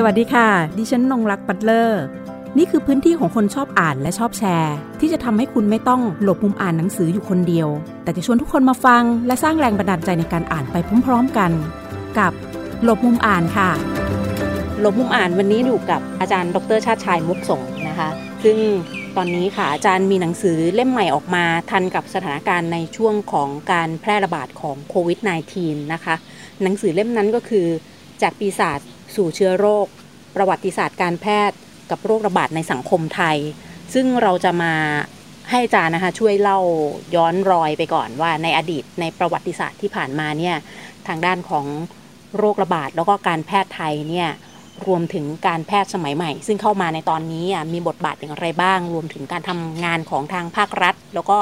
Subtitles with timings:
[0.00, 0.48] สวัสดีค่ะ
[0.78, 2.02] ดิฉันนงรักปัตเลอร์
[2.58, 7.68] นี่คือพื้นที่ของคนชอบอ่านและชอบแชร์ ที่จะทำให้คุณไม่ต้องหลบมุมอ่านหนังสืออยู่คนเดียว
[8.02, 11.50] แต่จะชวนทุกคนมาฟัง และสร้างแรงบันดาลใจในการอ่านไปพร้อมๆกัน
[12.18, 12.32] กับ
[12.84, 13.70] หลบมุมอ่านค่ะ
[14.80, 18.08] หลบมุมอ่านวันนี้อยู่กับอาจารย์ดรชาติชายมุกสงนะคะ
[18.44, 18.56] ซึ่ง
[19.16, 25.18] ตอนนี้ค่ะอาจารย์มีหนังสือเล่มใหม่ออกมาทันกับสถานการณ์ในช่วงของการแพร่ระบาดของโควิด
[25.56, 26.14] -19 นะคะ
[26.62, 27.66] หนังสือเล่มนั้นก็คือ
[28.22, 28.80] จากปีศาจ
[29.16, 29.86] สู่เชื้อโรค
[30.36, 31.56] ประวัติศาสตร์การแพทย์
[31.90, 33.36] กับโรคระบาดในสังคมไทย
[33.94, 34.74] ซึ่งเราจะมา
[35.50, 36.58] ให้อาจารย์นะคะช่วยเล่า
[37.14, 40.56] ย้อนรอยไปก่อนว่าในอดีตในประวัติศาสตร์ที่ผ่านมาเนี่ย
[41.08, 41.66] ทางด้านของ
[42.38, 44.28] โรคระบาดแล้วก็การแพทย์ไทยเนี่ย
[44.86, 51.38] รวมถึงการแพทย์สมัยใหม่ ซึ่งเข้ามาในตอนนี้อะมีบทบาทอย่างไรบ้าง รวมถึงการทำงานของทางภาครัฐ แล้วก็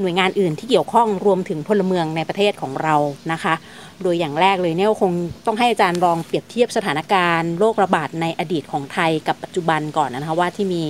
[0.00, 2.96] หน่วยงานอื่นที่เกี่ยวข้องรวมถึงพลเมืองในประเทศของเรา
[3.32, 3.54] นะคะ
[4.02, 5.12] โดยอย่างแรกเลยเนี่ยคง
[5.46, 10.82] ต้องให้อาจารย์ลองเปรียบเทียบสถานการณ์โรคระบาดในอดีตของไทยกับปัจจุบันก่อนนะคะว่าที่มี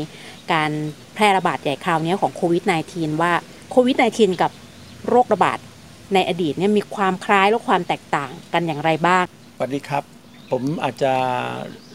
[0.52, 0.70] การ
[1.14, 2.62] แพร่ระบาดใหญ่คราวนี้ของโควิด
[2.92, 3.32] -19 ว่า
[3.70, 4.50] โควิด -19 กับ
[5.08, 5.58] โรคระบาด
[6.14, 9.24] ในอดีตเนี่ยมีความคล้ายและความแตกต่างกันอย่างไรบ้าง
[9.56, 10.02] สวัสดีครับ
[10.50, 11.12] ผมอาจจะ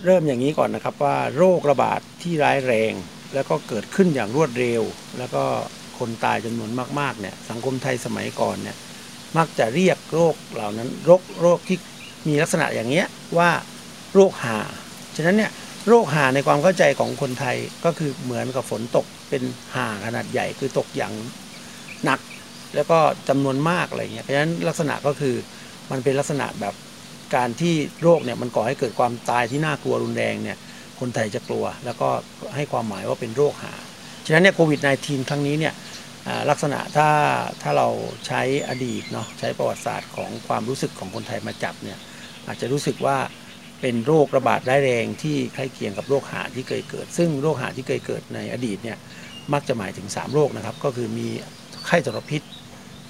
[0.05, 2.93] เริ่มอย่างนี้ก่อนนะครับว่าโรคระบาดที่ร้ายแรง
[3.33, 4.81] แล้วก็เกิดขึ้นอย่างรวดเร็ว
[5.17, 5.43] แล้วก็
[5.99, 8.77] คนตายจำนวนมากๆเนี่ยสังคมไทยสมัยก่อนเนี่ย
[9.37, 11.77] มักจะเรียกโรคเหล่านั้นโรคโรคที่
[12.27, 13.49] มีลักษณะอย่างเงี้ยว่า
[14.13, 14.57] โรคหา
[15.17, 15.51] ฉะนั้นเนี่ย
[15.87, 17.55] โรคหาในความเข้าใจของคนไทย
[17.85, 19.43] ก็คือเหมือนกับฝนตกเป็น
[19.75, 21.13] หาขนาดใหญ่คือตกอย่าง
[22.05, 22.19] หนัก
[22.75, 25.35] แล้วก็จำนวนมากอะไรเงี้ยเพราะฉะนั้นลักษณะก็คือ
[25.91, 26.73] มันเป็นลักษณะแบบ
[27.35, 30.57] การที่โรคเนี่ยมันก่อให้เกิดความตายที่น่ากลัวรุนแรงเนี่ย
[30.99, 32.09] คนไทยจะกลัว แล้วก็
[32.55, 33.73] ให้ความหมายว่าเป็นโรคหา
[34.25, 35.73] ฉะนั้นเนี่ยโควิด -19 ครั้งนี้เนี่ย
[36.49, 37.09] ลักษณะถ้า
[37.61, 37.87] ถ้าเรา
[38.27, 41.97] ใช้อดีตเนาะใช้ประวัติศาสตร์ของความรู้สึกของคนไทยมาจับเนี่ย
[42.47, 43.17] อาจจะรู้สึกว่า
[43.81, 48.97] เป็นโรคระบาดร้ายแรงที่ใกล้เคียงกับโรคหาที่เคยเกิด ซึ่งโรคหาที่เคยเกิดในอดีตเนี่ย
[49.53, 51.27] มักจะหมายถึง 3 โรคนะครับ ก็คือมี
[51.85, 52.41] ไข้ทรพิษ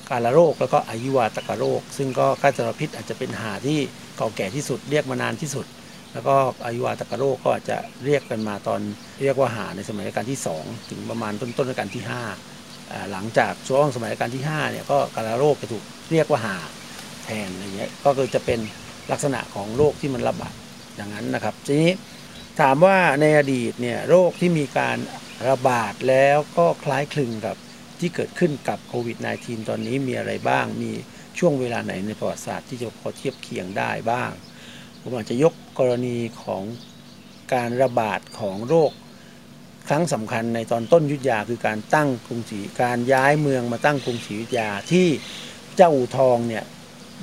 [0.10, 3.80] กาลโรค แล้วก็อายุวาตกโรค ซึ่งก็ไข้ทรพิษอาจจะเป็นหาที่
[4.18, 5.66] เก่าแก่ที่สุดเรียกมานานที่สุด
[6.14, 8.82] แล้วก็อายุวาตกโรคก็อาจจะเรียกกันมาตอน
[9.22, 12.24] เรียกว่าหาในสมัยรัชกาลที่ 2 ถึงประมาณต้นต้นรัชกาลที่5อ่า
[13.12, 16.58] หลังจากช่วงสมัยรัชกาลที่5เนี่ยก็การะโรคจะถูกเรียกว่าหา
[17.24, 18.60] แทนอะไรเงี้ยก็คือจะเป็น
[19.12, 20.54] ลักษณะของโรคที่มันระบาด
[20.96, 21.92] อย่างนั้นนะครับทีนี้
[22.62, 24.98] ถามว่าในอดีตเนี่ยโรคที่มีการ
[25.50, 27.56] ระบาดแล้วก็คล้ายคลึงกับ
[28.00, 30.92] ที่เกิดขึ้นกับโควิด -19 ตอนนี้มีอะไรบ้างมี
[31.40, 34.32] ช่วงเวลาไหนในประวัติศาสตร์ที่จะพอเทียบเคียงได้บ้าง
[35.02, 36.64] ผมอาจจะยกกรณีของ
[37.54, 38.92] การระบาดของโรค
[39.90, 45.08] ครั้งสำคัญในตอนต้นยุทธยาคือการตั้งกรุงศรีการย้ายเมืองมาตั้งกรุงศรีอยุธยาที่
[45.76, 46.64] เจ้าอู่ทองเนี่ย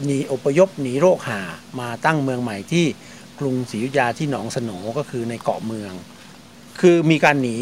[0.04, 1.40] หนีอพยพหนีโรคหา
[1.80, 2.86] มาตั้งเมืองใหม่ที่
[3.40, 5.92] กรุงศรีอยุธยาที่หนองสโหนก็คือในเกาะเมือง
[6.80, 7.56] คือมีการหนี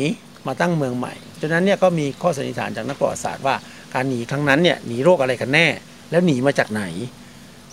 [0.47, 3.56] มาตั้งเมืองใหม่ดังนั้นเนี่ยก็มีข้อสันนิษฐานจากนักประวัติศาสตร์ว่า
[3.94, 5.66] การหนีครั้งนั้นเนี่ยหนีโรคอะไรกันแน่
[6.10, 6.84] แล้วหนีมาจากไหน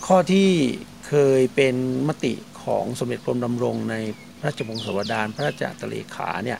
[0.06, 0.48] ข้อที่
[1.08, 1.74] เคยเป็น
[2.08, 2.32] มติ
[2.64, 3.94] ของสมเด็จกรมดำรงใน
[4.38, 6.58] พระราชวงศาวดารพระราชอัตเลขาเนี่ย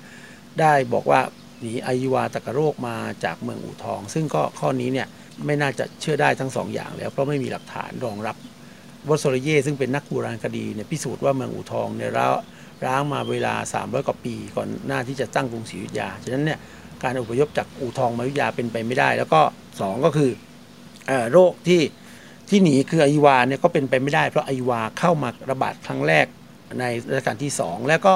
[0.61, 1.21] ได้บอกว่า
[1.61, 5.09] หนีอยวาตกโรคมาจากเมืองอู่ทอง ซึ่งก็ข้อนี้เนี่ย
[5.47, 8.37] ไม่น่าจะเชื่อได้ทั้งสองอย่างแล้วเพราะไม่มีหลักฐานรองรับ
[9.09, 12.29] วอสโรเย่ซึ่งเป็นนักโบราณคดีเนี่ยพิสูจน์ว่าเมืองอู่ทองเนี่ยร้า
[12.87, 16.59] ร้างมาเวลา 300 กว่าปีก่อนหน้าที่จะตั้งกรุงศรีอยุธยา ฉะนั้นเนี่ย
[17.03, 19.41] การอพยพจากอู่ทองมาอยุธยาเป็นไปไม่ได้ แล้วก็
[19.81, 20.31] สองก็คือ
[21.11, 21.83] อโรคที่
[22.49, 26.27] ที่หนีคืออยวาเนี่ยก็เป็นไปไม่ได้เพราะอยวาเข้ามาระบาดครั้งแรก
[26.81, 28.15] ในรัชกาลที่สองแล้วก็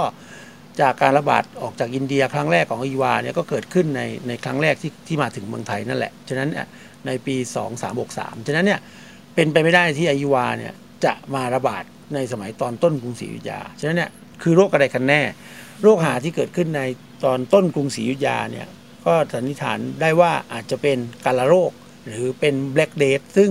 [0.80, 6.66] จากการระบาดออกจากอินเดียครั้งแรกของอายุวาเนี่ยก็เกิดขึ้นในในครั้งแรกที่ที่มาถึงเมืองไทยนั่นแหละ ฉะนั้นเนี่ย
[7.06, 7.36] ในปี
[7.92, 8.80] 2363 ฉะนั้นเนี่ย
[9.34, 10.72] เป็นไปไม่ได้ที่อายุวาเนี่ย
[11.04, 14.10] จะมาระบาดในสมัยตอนต้นกรุงศรีอยุธยา ฉะนั้นเนี่ย
[14.42, 15.22] คือโรคอะไรกันแน่
[15.82, 16.82] โรคหาที่เกิดขึ้นใน
[17.24, 18.66] ตอนต้นกรุงศรีอยุธยาเนี่ย
[19.06, 21.70] ก็สันนิษฐานได้ว่าอาจจะเป็นกาลโรค
[22.06, 23.50] หรือเป็นแบล็กเดทซึ่ง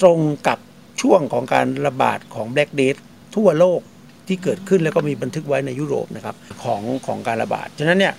[0.00, 0.18] ตรง
[0.48, 0.58] กับ
[1.00, 2.96] ช่วงของการระบาดของแบล็กเดท
[3.36, 3.80] ทั่วโลก
[4.28, 8.14] ที่เกิดขึ้นแล้วก็มีบันทึกไว้ในยุโรปนะครับของของการระบาด ฉะนั้นเนี่ย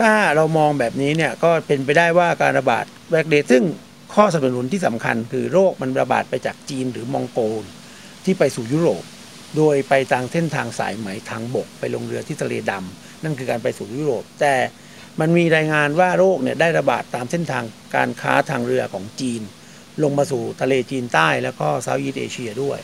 [0.00, 3.64] ถ้าเรามองแบบนี้เนี่ยก็เป็นไปได้ว่าการระบาดแบล็กเดทซึ่ง
[4.14, 7.62] ข้อสนับสนุนที่สำคัญ คือโรคมันระบาดไปจากจีนหรือมองโกล
[8.24, 9.02] ที่ไปสู่ยุโรป
[9.56, 14.54] โดยไปทางเส้นทางสายไหมทางบก ไปลงเรือที่ทะเลดำนั่นคือการไปสู่ยุโรป แต่
[15.20, 17.64] มันมีรายงานว่าโรคเนี่ยได้ระบาดตามเส้นทาง
[17.96, 19.42] การค้าทางเรือของจีน
[20.02, 22.78] ลงมาสู่ทะเลจีนใต้แล้วก็เซาท์อีสเอเชียด้วย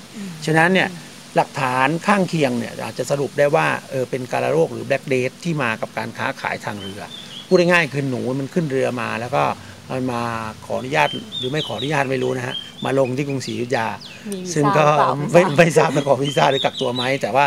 [0.46, 0.88] ฉะนั้นเนี่ย
[1.36, 7.02] หลักฐานข้างเคียงเนี่ยอาจจะสรุปได้ว่าเออเป็นการโรคหรือแบล็กเดทที่มากับการค้าขายทางเรือ
[7.46, 9.44] พูดง่ายๆคือหนูมันขึ้นเรือมา แล้วก็
[9.90, 10.22] มันมา
[10.66, 13.86] ขออนุญาตหรือไม่ขออนุญาตไม่รู้นะฮะมาลงที่กรุงศรีอยุธยา
[14.32, 17.46] มีวีซ่าซึ่งก็หรือเปล่าไม่ไม่ทราบไม่ทราบมาขอวีซ่าหรือกักตัวไหมแต่ว่า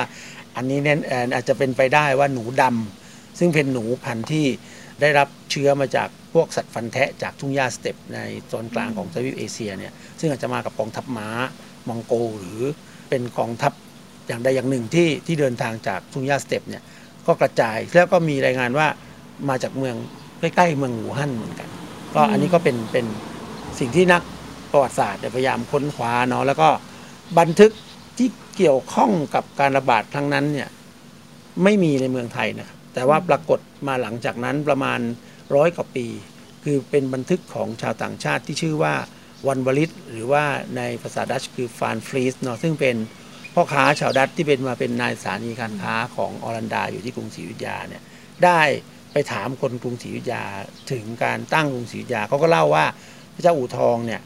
[0.56, 0.98] อันนี้เนี่ย
[1.36, 4.46] อาจจะเป็นไปได้ว่าหนูดำซึ่งเป็นหนูพันธุ์ที่
[5.02, 11.30] ได้รับเชื้อมาจากพวกสัตว์ฟันแทะจากทุ่งหญ้าสเตปป์ในโซนกลางของทวีปเอเชียเนี่ยซึ่งอาจจะมากับกองทัพม้า
[11.88, 12.62] มองโกลหรือ
[13.10, 13.74] เป็นกองทัพ
[14.28, 16.84] อย่างใดอย่างหนึ่งที่ที่เดินทางจากทุ่งหญ้าสเตปป์เนี่ย
[17.28, 18.88] ก็กระจายแล้วก็มีรายงานว่า
[19.50, 19.96] มาจากเมือง
[20.40, 21.70] ใกล้ๆเมืองหูฮั่นเหมือนกัน
[22.16, 23.06] ก็อันนี้ก็เป็นเป็น
[23.80, 24.22] สิ่งที่นัก
[24.72, 26.70] ประวัติศาสตร์พยายามค้นคว้าเนาะแล้วก็
[27.40, 27.72] บันทึก
[28.18, 30.70] ที่เกี่ยวข้องกับการระบาดครั้งนั้นเนี่ย
[31.64, 35.00] ไม่มีในเมืองไทยนะครับแต่ว่าปรากฏมาหลังจากนั้นประมาณ
[35.56, 36.06] ร้อยกว่าปี
[36.64, 38.94] คือเป็นบันทึกของชาวต่างชาติที่ชื่อว่า
[39.48, 40.44] วันวลิตหรือว่า
[40.78, 42.96] ในภาษาดัชคือฟานฟรีสเนาะซึ่งเป็น
[43.54, 48.04] พ่อค้าชาวดัตที่เป็นมาเป็นนายสถานีการค้าของออรันดาอยู่ที่กรุงศรีอยุธยาเนี่ย
[48.44, 48.62] ได้
[49.14, 50.44] ไปถามคนกรุงศรีอยุธยา
[50.92, 52.86] ถึงการตั้งกรุงศรีอยุธยาเขาก็เล่าว่า
[53.34, 54.22] พระเจ้าอู่ทองเนี่ย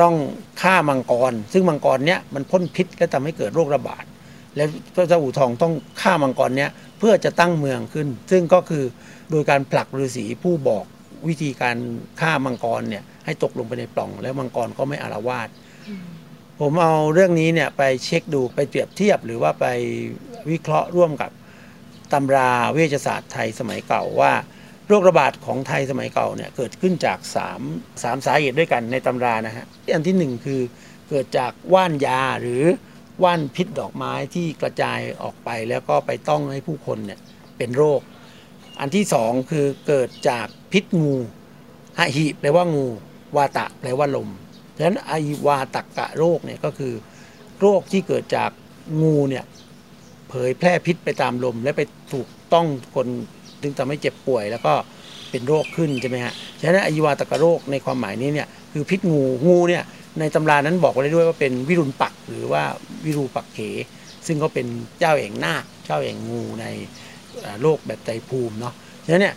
[0.00, 0.14] ต้อง
[0.62, 4.04] ฆ่ามังกร ซึ่งมังกรเนี้ยมันพ่นพิษและทำให้เกิดโรคระบาด
[4.56, 4.64] และ
[4.94, 5.72] พระเจ้าอู่ทองต้อง
[6.02, 8.84] ฆ่ามังกรเนี้ยเพื่อจะตั้งเมืองขึ้น ซึ่งก็คือ
[9.30, 10.84] โดยการผลักฤาษีผู้บอก
[11.28, 11.76] วิธีการ
[12.20, 15.48] ฆ่ามังกรเนี่ย ให้ตกลงไปในปล่อง แล้วมังกรก็ไม่อารวาส
[16.60, 19.66] ผมเอาเรื่องนี้เนี่ยไปเช็คดูไปเปรียบเทียบ หรือว่าไป
[20.50, 21.30] วิเคราะห์ร่วมกับ
[22.12, 24.32] ตำราเวชศาสตร์ไทยสมัยเก่าว่า
[24.88, 27.18] โรคระบาดของไทยสมัยเก่าเนี่ยเกิดขึ้นจาก
[27.58, 30.60] 3 3สาเหตุด้วยกันในตำรานะฮะอันที่หนึ่งคือ
[31.08, 32.62] เกิดจากว่านยาหรือ
[33.22, 37.20] ว่านพิษดอกไม้ที่กระจายออกไปแล้วก็ไปต้องให้ผู้คนเนี่ย
[37.58, 38.00] เป็นโรค
[38.80, 41.14] อันที่สองคือเกิดจากพิษงู
[41.98, 42.86] หะหิแปลว่างู
[43.36, 44.28] วาตะแปลว่าลม
[44.76, 45.12] ฉะนั้นไอ
[45.46, 46.92] วาตักกะโรคเนี่ยก็คือ
[47.60, 48.50] โรคที่เกิดจาก
[49.02, 49.44] งูเนี่ย
[50.28, 51.82] เผยแพร่พิษไปตามลม และไป
[52.12, 53.06] ถูกต้องคน
[53.62, 54.72] ถึงทำให้เจ็บป่วย แล้วก็
[55.30, 59.84] เป็นโรคขึ้นใช่ไหมฮะฉะนั้นไอวาตกะโรคในความหมายนี้เนี่ยคือพิษงูงูเนี่ย
[60.20, 62.62] ในตำรานั้นบอกไว้ด้วยว่าเป็นวิรุณปักหรือว่า
[63.04, 63.58] วิรูปักเข
[64.26, 64.66] ซึ่งก็เป็น
[64.98, 66.66] เจ้าแห่งนาคเจ้าแห่งงูใน
[67.62, 69.34] โลกแบบไตภูมิเนาะฉะนั้นเนี่ย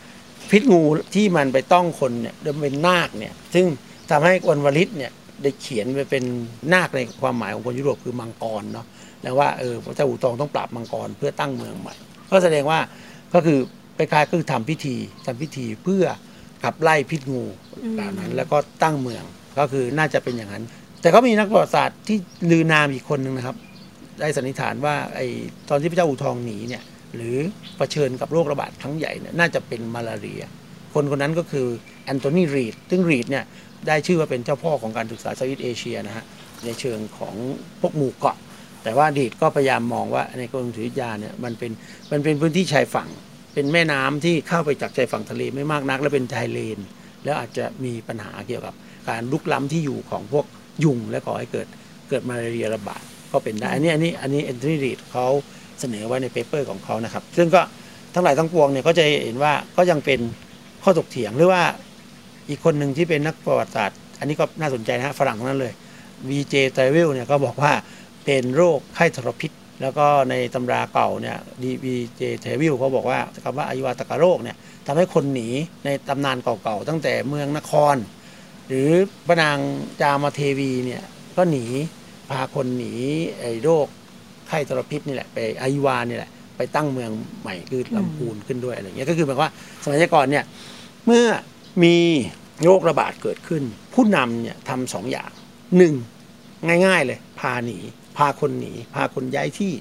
[0.51, 0.81] พิษงู
[1.15, 3.65] ที่มันไปต้องคนเนี่ยเดิมเป็นนาคเนี่ยซึ่ง
[4.11, 5.11] ทำให้อนวลิตเนี่ย
[5.43, 6.23] ได้เขียนไปเป็น
[6.73, 8.85] นาคในความหมายของคนยุโรปคือมังกรเนาะ
[9.23, 11.95] แล้วว่าเออพระเจ้าอู่ทองต้องปราบมังกรเพื่อตั้งเมืองใหม่
[12.31, 12.79] ก็แสดงว่า
[13.33, 13.59] ก็คือ
[13.95, 14.95] ไปคล้ายก็คือทำพิธี
[15.25, 16.03] ทำพิธีเพื่อ
[16.63, 17.43] ขับไล่พิษงู
[17.95, 19.23] เหล่านั้น แล้วก็ตั้งเมือง
[19.59, 20.63] ก็คือน่าจะเป็นอย่างนั้น
[21.01, 22.17] แต่ก็มีนักประวัติศาสตร์ที่
[22.51, 23.55] ลือนามอีกคนหนึ่งนะครับ
[24.19, 25.27] ได้สันนิษฐานว่าไอ้
[25.69, 26.83] ตอนที่พระเจ้าอู่ทองหนีเนี่ย
[27.15, 27.35] หรือ
[27.77, 30.43] เผชิญกับโรคระบาดครั้งใหญ่เนี่ยน่าจะเป็นมาลาเรีย
[30.93, 31.67] คนคนนั้นก็คือ
[32.05, 33.43] แอนโทนีรีดซึ่งรีดเนี่ย
[33.87, 36.25] ได้ชื่อว่าเป็นเจ้าพ่อของการศึกษา Southeast Asia นะฮะ
[36.65, 37.35] ในเชิงของ
[37.81, 38.37] พวกหมู่เกาะ
[38.83, 41.71] แต่ว่ารีดก็พยายามมองว่าในกรุงศรีอยุธยาเนี่ยมันเป็น
[42.11, 43.09] มันเป็นพื้นที่ชายฝั่ง
[43.53, 46.79] เป็นแม่น้ำที่เข้าไปจากชายฝั่งทะเลไม่มากนัก และเป็นชายเลน
[47.23, 48.73] แล้วอาจจะมีปัญหาเกี่ยวกับ
[49.09, 50.45] การลุกล้ำที่อยู่ของพวก
[50.83, 51.67] ยุงและก่อให้เกิด
[52.09, 53.01] เกิดมาลาเรียระบาด
[53.31, 55.25] ก็เป็นได้อันนี้อันนี้อันนี้แอนโทนีรีดเขา
[55.79, 57.61] เสนอไว้ใน paper ของเขานะครับ ซึ่งก็
[58.13, 60.19] ทั้งหลายทั้งปวงเนี่ยก็จะเห็นว่าก็ยังเป็น
[60.83, 61.63] ข้อถกเถียงหรือว่า
[62.49, 65.73] อีกคนหนึ่งที่เป็นนักประวัติศาสตร์ อันนี้ก็น่าสนใจนะฮะฝรั่งนั้นเลย
[66.29, 67.71] VJ t r a v e l เนี่ยก็บอกว่า
[68.25, 69.51] เป็นโรคไข้ทรพิษ
[69.81, 71.37] แล้วก็ในตำราเก่าเนี่ย
[71.83, 74.57] VJ t r a v e l เขาบอกว่าคำว่าอหิวาตกโรคเนี่ย
[74.87, 75.49] ทำให้คนหนี
[75.85, 77.95] ในตำนานเก่าๆตั้งแต่เมืองนคร
[78.67, 78.89] หรือ
[79.27, 79.57] พระนาง
[80.01, 81.03] จามเทวีเนี่ย
[81.37, 81.65] ก็หนี
[82.29, 82.93] พาคนหนี
[83.39, 83.87] ไอ้โรค
[84.47, 89.51] ไข้ทรพิษนี่แหละไปอายุวานี่แหละไปตั้งเมืองใหม่คือลำพูนขึ้นด้วยอะไรเงี้ยก็คือหมายว่า
[89.83, 90.43] สมัยก่อนเนี่ย
[91.05, 91.25] เมื่อ
[91.83, 91.95] มี
[92.63, 95.31] โรคระบาดเกิดขึ้น ผู้นำเนี่ยทำสองอย่าง
[95.77, 95.93] หนึ่ง
[96.85, 97.77] ง่าย ๆ เลย พาหนี
[98.17, 99.73] พาคนหนี พาคนย้ายที่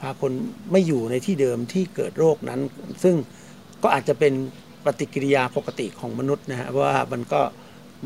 [0.00, 0.32] พาคน
[0.72, 2.60] ไม่อยู่ในที่เดิมที่เกิดโรคนั้น
[3.02, 3.14] ซึ่ง
[3.82, 4.32] ก็อาจจะเป็น
[4.84, 7.40] ปฏิกิริยาปกติของมนุษย์นะฮะว่ามันก็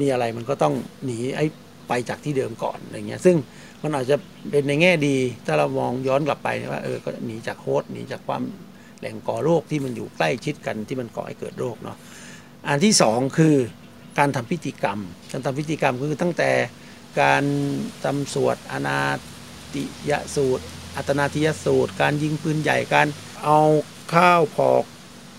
[0.01, 1.47] มีอะไรมันก็ต้องหนีไอ้
[1.89, 3.37] ไปจากที่เดิมก่อนอะไรเงี้ยซึ่ง
[3.83, 4.17] มันอาจจะ
[4.51, 5.17] เป็นในแง่ดี
[5.47, 8.43] ถ้าเรามองย้อนกลับไปว่าเออก็หนีจากโฮสต์หนีจากความ
[8.99, 11.97] แหล่งก่อโรคที่มันอยู่ใกล้ชิดกันที่มันก่อให้เกิดโรคเนาะ
[12.69, 13.57] อันที่สองคือ
[14.19, 14.99] การทำพิธีกรรม
[15.33, 16.51] การทำพิธีกรรมคือตั้งแต่
[17.21, 17.45] การ
[18.05, 19.01] ทำสวดอนา
[19.75, 20.65] ติยสูตร
[20.97, 23.07] อัตนาติยสูตร การยิงปืนใหญ่การ
[23.45, 23.61] เอา
[24.15, 24.85] ข้าวพอก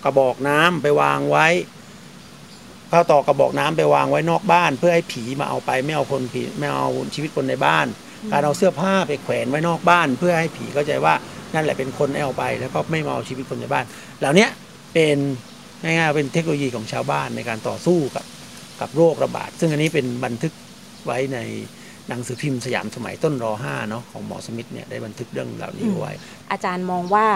[0.04, 1.46] กระบอกน้ำไปวางไว้
[2.92, 7.86] ข้าวตอกกระบอกน้ำไปวางไว้นอกบ้าน เพื่อให้ผีมาเอาไปไม่เอาคนผีไม่เอาชีวิตคนในบ้าน
[8.32, 11.14] การเอาเสื้อผ้าไปแขวนไว้นอกบ้าน เพื่อให้ผีเข้าใจว่า
[11.54, 13.84] นั่นแหละเป็นคนเอาไป แล้วก็ไม่มาเอาชีวิตคนในบ้าน
[14.20, 14.46] เหล่านี้
[14.94, 15.18] เป็น
[15.82, 18.24] ง่ายๆเป็นเทคโนโลยีของชาวบ้านในการต่อสู้กับ
[18.80, 20.52] กับโรคระบาด ซึ่งอันนี้เป็นบันทึก
[21.06, 21.38] ไว้ใน
[22.08, 26.12] หนังสือพิมพ์สยามสมัยต้นรอห้าเนาะของหมอสมิธเนี่ยได้บันทึกเรื่องเหล่านี้ไว้
[26.52, 27.26] อาจารย์มองว่า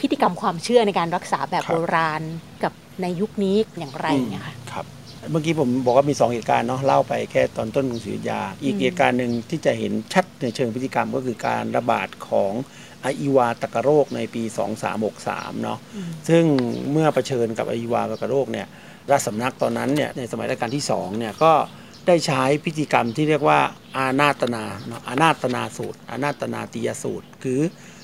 [0.00, 2.22] พิธีกรรมความเชื่อในการรักษาแบบโบราณ
[2.62, 4.86] กับในยุคนี้อย่างไรเนี่ยค่ะครับ
[5.30, 12.52] เมื่อกี้ผมบอกว่ามีสองเหตุการณ์เนาะเล่าไปแค่ตอนต้นกรุงศรีอยุธยา อีกเหตุการณ์หนึ่งที่จะเห็นชัดในเชิงพฤติกรรมก็คือการระบาดของ
[13.02, 14.42] ไออีวาตะกะโรคในปี
[15.02, 15.78] 2363เนาะ
[16.28, 16.44] ซึ่ง
[16.92, 18.66] เมื่อเผชิญกับไออีวาตะกะโรคเนี่ย
[19.10, 21.52] ราชสำนักตอนนั้นเนี่ยในสมัยรัชกาลที่2เนี่ยก็
[22.06, 23.60] ได้ใช้พิธีกรรมที่เรียกว่า
[23.96, 24.64] อานาตนา
[25.08, 27.60] อานาตนาสูตร อานาตนาติยสูตร คือ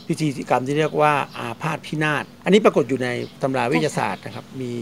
[0.08, 3.08] พิธีกรรมที่เรียกว่าอาพาธพินาศอันนี้ปรากฏอยู่ใน
[3.42, 4.72] ตำราวิทยาศาสตร์นะครับ มี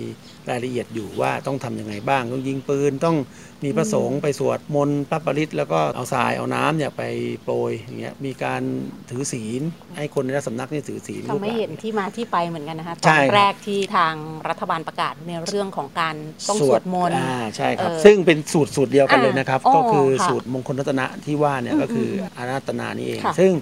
[0.51, 3.17] รายละเอียดอยู่ว่าต้องทำยังไงบ้าง ต้องยิงปืน ต้อง
[3.65, 7.03] มีพระสงฆ์ไปสวดมนต์พระปริตแล้วก็เอาทรายเอาน้ำเนี่ยไป
[7.45, 8.63] โปรยอย่างเงี้ยมีการ
[9.11, 9.63] ถือศีล
[9.97, 14.15] ให้คนในรัฐสำนักนี่ถือศีลทำให้เห็นที่มาที่ไปเหมือนกันนะคะตใช่อนครับแรกที่ทาง
[14.49, 16.15] รัฐบาลประกาศในเรื่องของการ
[16.49, 23.53] ต้องสวดมนต์อ่าใช่ครับเออซึ่งเป็นสูตรสูตรเดียวกันเลยนะครับอ่าก็คือค่ะสูตรมงคลรัตนะที่ว่าเนี่ยก็คืออานาตนานี่เองค่ะซึ่ง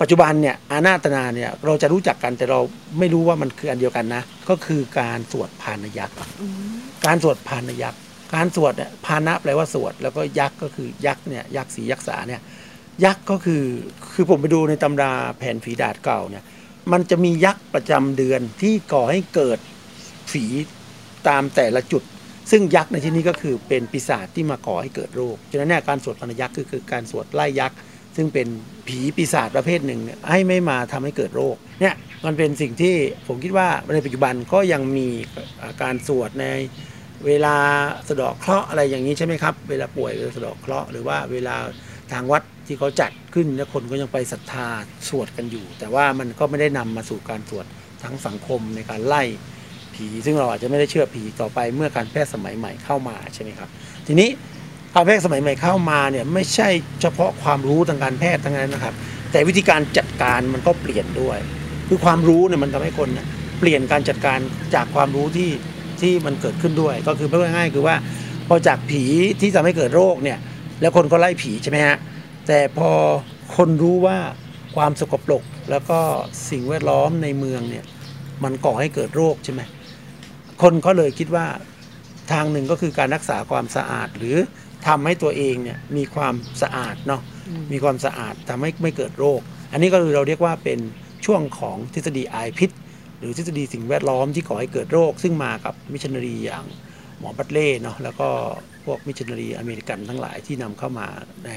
[0.00, 2.60] ปัจจุบันเนี่ยอานาตนาเนี่ยเราจะรู้จักกันแต่เรา
[2.98, 6.16] ไม่รู้ว่ามันคืออันเดียวกันนะ ก็คือการสวดพานยักษ์
[7.06, 8.00] การสวดพานยักษ์
[8.34, 12.40] การสวดเนี่ยพานะแปลว่าสวด แล้วก็ยักษ์ก็คือยักษ์เนี่ยยักษ์สียักษ์สาเนี่ย
[13.04, 13.64] ยักษ์ก็คือ
[14.12, 16.44] คือผมไปดูในตำราแผ่นฝีดาษเก่าเนี่ย
[16.92, 19.58] มันจะมียักษ์ประจำเดือนที่ก่อให้เกิด
[20.32, 20.44] ฝี
[21.28, 22.02] ตามแต่ละจุด
[22.50, 27.76] ซึ่งยักษ์ในที่นี้ก็คือเป็นปีศาจที่มาก่อให้เกิดโรคฉะนั้นเนี่ยการสวดพานยักษ์คือคือการสวดไล่ยักษ์
[28.16, 28.48] ซึ่งเป็น
[28.88, 31.94] ผีปีศาจประเภทหนึ่งให้ไม่มาทำให้เกิดโรคเนี่ย
[32.24, 32.94] มันเป็นสิ่งที่
[33.26, 35.08] ผมคิดว่าในปัจจุบันก็ยังมี
[35.82, 36.46] การสวดใน
[37.26, 37.56] เวลา
[38.08, 41.56] สะเดาะเคราะห์อะไรอย่างนี้ใช่ไหมครับ เวลาป่วยเวลาสะเดาะเคราะห์หรือว่าเวลา
[42.12, 44.66] ทางวัดที่เขาจัดขึ้นแล้วคนก็ยังไปศรัทธา
[45.08, 47.66] สวดกันอยู่ แต่ว่ามันก็ไม่ได้นำมาสู่การสวด
[48.04, 49.22] ทั้งสังคมในการไล่
[49.94, 53.68] ผี ซึ่งเราอาจจะไม่ได้เชื่อผีต่อไปเมื่อการแพทย์สมัยใหม่เข้ามาใช่ไหมครับ
[54.06, 54.28] ทีนี้
[54.94, 56.68] กาแพทย์สมัยใหม่เข้ามาเนี่ยไม่ใช่
[57.00, 58.94] เฉพาะความรู้ทางการแพทย์ทั้งนั้นนะครับ
[59.32, 61.38] แต่วิธีการจัดการมันก็เปลี่ยนด้วย
[61.88, 63.26] คือความรู้เนี่ยมันทำให้คนเนี่ย
[63.60, 64.38] เปลี่ยนการจัดการ
[64.74, 65.50] จากความรู้ที่
[66.00, 67.96] ที่มันเกิดขึ้นด้วย ก็คือพูดง่ายๆคือว่า
[68.48, 69.04] พอจากผี
[69.40, 70.38] ที่ทำให้เกิดโรคเนี่ย
[70.80, 71.96] แล้วคนก็ไล่ผีใช่ไหมฮะ
[72.46, 72.90] แต่พอ
[73.56, 74.18] คนรู้ว่า
[74.76, 75.98] ความสกปรกแล้วก็
[76.50, 77.84] สิ่งแวดล้อมในเมืองเนี่ย
[78.44, 79.62] มันก่อให้เกิดโรคใช่ไหม
[80.62, 81.46] คนก็เลยคิดว่า
[82.32, 84.36] ทางหนึ่งก็คือการรักษาความสะอาดหรือ
[84.86, 87.22] ทำให้ตัวเองเนี่ยมีความสะอาดเนาะ
[87.72, 89.40] มีความสะอาดทำให้ไม่เกิดโรค
[89.72, 90.78] อันนี้ก็คือเราเรียกว่าเป็น
[91.26, 92.70] ช่วงของทฤษฎีไอพิษ
[93.18, 96.64] หรือทฤษฎีสิ่งแวดล้อมที่ก่อให้เกิดโรค ซึ่งมากับมิชชันนารีอย่าง
[97.18, 98.28] หมอบรัดเลย์เนาะแล้วก็
[98.84, 101.06] พวกมิชชันนารีอเมริกันทั้งหลายที่นำเข้ามา
[101.46, 101.50] ใน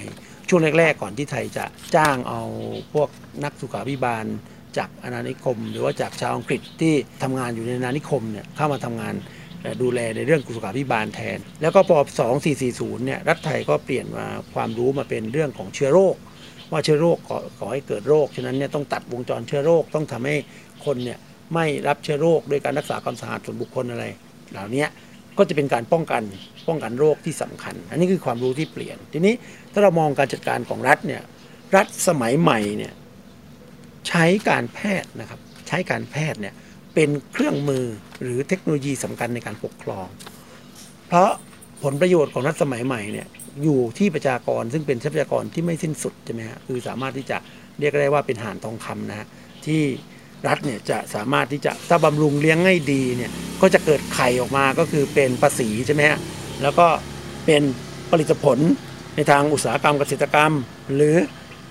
[0.50, 1.66] ช่วงแรก ๆ ก่อนที่ไทยจะ
[1.96, 2.42] จ้างเอา
[2.94, 3.10] พวก
[3.44, 4.26] นักสุขาพิบาล
[4.78, 6.94] จากอาณานิคม หรือว่าจากชาวอังกฤษที่
[7.24, 9.37] ทำงานอยู่ในอาณานิคมเนี่ยเข้ามาทำงานเอ่อ
[9.82, 11.98] ดูแลในเรื่องสุขาพิบาลแทน แล้วก็พอ
[12.52, 16.16] 2440 เนี่ยรัฐไทยก็เปลี่ยนมาความรู้มาเป็นเรื่องของเชื้อโรค
[16.72, 20.36] ว่าเชื้อโรคก่อก่อให้เกิดโรค ฉะนั้นเนี่ยต้องตัดวงจรเชื้อโรคต้องทำให้
[20.86, 21.20] คนเนี่ย
[21.54, 24.06] ไม่รับเชื้อโรคด้วยการรักษาความสะอาดส่วนบุคคลอะไร
[24.52, 24.86] เหล่านี้
[25.38, 26.24] ก็จะเป็นการป้องกัน
[26.68, 29.34] ป้องกันโรคที่สำคัญ อันนี้คือความรู้ที่เปลี่ยน ทีนี้
[29.72, 31.22] ถ้าเรามองการจัดการของรัฐเนี่ย
[31.76, 32.94] รัฐสมัยใหม่เนี่ย
[34.08, 36.54] ใช้การแพทย์นะครับใช้การแพทย์เนี่ย
[37.00, 37.86] เป็นเครื่องมือ
[38.22, 40.08] หรือเทคโนโลยีสำคัญในการปกครอง
[41.08, 41.30] เพราะ
[41.84, 43.27] ผลประโยชน์ของรัฐสมัยใหม่เนี่ย
[43.63, 47.38] อยู่ที่ประชากรซึ่งเป็นทรัพยากรที่ไม่สิ้นสุดใช่ไหมฮะคือสามารถที่จะ
[47.80, 49.27] เรียกได้ว่าเป็นห่านทองคำนะฮะ
[49.66, 49.82] ที่
[50.48, 56.20] รัฐเนี่ยจะสามารถที่จะถ้าบำรุงเลี้ยงให้ดีเนี่ยก็จะเกิดไข่ออกมาก็คือเป็นภาษีใช่ไหมฮะ
[56.62, 56.88] แล้วก็
[57.46, 57.62] เป็น
[58.10, 58.60] ผลิตผล
[59.16, 60.54] ในทางอุตสาหกรรมเกษตรกรรม
[60.96, 61.16] หรือ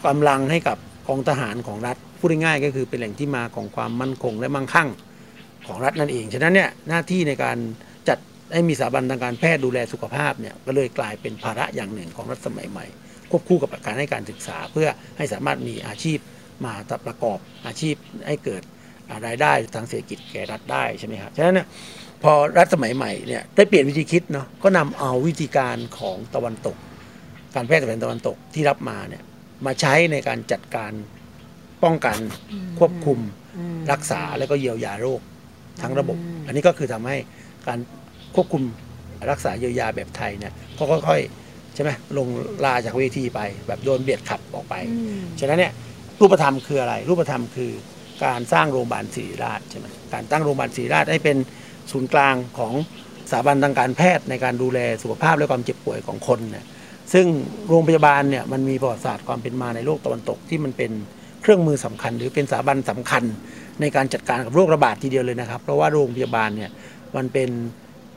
[0.06, 0.76] กำลังให้กับ
[1.08, 4.88] กองทหารของรัฐพูดง่ายๆก็คือเป็นแหล่งที่มาของความมั่นคงและมั่งคั่ง
[5.66, 7.58] ของรัฐนั่นเอง ฉะนั้นเนี่ยหน้าที่ในการ
[8.08, 8.18] จัด
[8.52, 12.86] ให้มีสถาบันทางการแพทย์ดูแลสุขภาพเนี่ยก็เลยกลายเป็นภาระอย่างหนึ่งของรัฐสมัยใหม่
[13.30, 16.18] ควบคู่กับการให้การศึกษาเพื่อให้สามารถมีอาชีพ
[16.64, 16.74] มา
[17.06, 17.94] ประกอบอาชีพ
[18.26, 18.62] ให้เกิด
[19.26, 21.66] รายได้ทางเศรษฐกิจแก่รัฐได้ใช่ไหมครับฉะนั้นเนี่ย
[22.22, 26.76] พอรัฐสมัยใหม่เนี่ยได้เปลี่ยนวิธีคิดเนาะก็นำเอาวิธีการของตะวันตก
[27.54, 29.22] การแพทย์แผนตะวันตกที่รับมาเนี่ย
[29.66, 30.92] มาใช้ในการจัดการ
[31.84, 32.18] ป้องกัน
[32.78, 33.18] ควบคุม
[33.58, 35.20] อืมรักษาแล้วก็เยียวยาโรค
[35.82, 37.16] ทั้งระบบอืมอันนี้ก็คือทำให้
[37.68, 37.78] การ
[38.34, 38.62] ควบคุม
[39.30, 42.28] รักษาเยียวยาแบบไทยเนี่ยก็ค่อยๆใช่ไหมลง
[42.64, 45.72] ลาจากเวทีไป แบบโดนเบียดขับออกไปอืมฉะนั้นเนี่ย
[46.20, 47.70] รูปธรรมคืออะไร รูปธรรมคือ
[48.24, 51.36] การสร้างโรงพยาบาลศิริราชใช่ไหมการตั้งโรงพยาบาลศิริราชให้เป็น
[51.90, 52.72] ศูนย์กลางของ
[53.30, 56.64] สถาบันทางการแพทย์ในการดูแลสุขภาพและความเจ็บป่วยของคนเนี่ย
[57.12, 57.26] ซึ่ง
[57.68, 60.92] โรงพยาบาลเนี่ยมันมีประวัติศาสตร์ความเป็นมาในโลกตะวันตกที่มันเป็น
[61.42, 63.24] เครื่องมือสำคัญ หรือเป็นสถาบันสำคัญ
[63.80, 66.70] ในการจัดการกับโรคระบาดทีเดียวเลยนะครับ เพราะว่าโรงพยาบาลเนี่ย
[67.16, 67.50] มันเป็น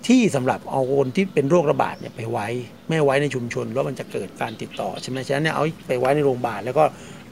[0.07, 2.47] ที่สำหรับเอาคนที่เป็นโรคระบาดเนี่ยไปไว้
[2.89, 6.83] ไม่ไว้ในชุมชนแล้วมันจะเกิดการติดต่อใช่ไหมฉะนั้นเนี่ยเอาไปไว้ในโรงพยาบาลแล้วก็